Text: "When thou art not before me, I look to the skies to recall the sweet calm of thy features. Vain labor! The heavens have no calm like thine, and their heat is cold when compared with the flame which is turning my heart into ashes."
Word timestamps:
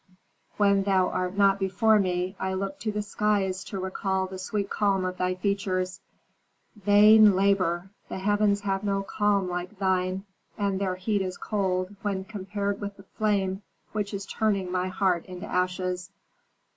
"When 0.57 0.81
thou 0.81 1.09
art 1.09 1.37
not 1.37 1.59
before 1.59 1.99
me, 1.99 2.35
I 2.39 2.55
look 2.55 2.79
to 2.79 2.91
the 2.91 3.03
skies 3.03 3.63
to 3.65 3.77
recall 3.79 4.25
the 4.25 4.39
sweet 4.39 4.67
calm 4.67 5.05
of 5.05 5.17
thy 5.19 5.35
features. 5.35 6.01
Vain 6.75 7.35
labor! 7.35 7.91
The 8.09 8.17
heavens 8.17 8.61
have 8.61 8.83
no 8.83 9.03
calm 9.03 9.47
like 9.47 9.77
thine, 9.77 10.25
and 10.57 10.81
their 10.81 10.95
heat 10.95 11.21
is 11.21 11.37
cold 11.37 11.95
when 12.01 12.23
compared 12.23 12.81
with 12.81 12.97
the 12.97 13.03
flame 13.03 13.61
which 13.91 14.11
is 14.11 14.25
turning 14.25 14.71
my 14.71 14.87
heart 14.87 15.27
into 15.27 15.45
ashes." 15.45 16.09